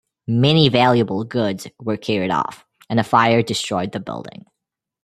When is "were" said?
1.79-1.95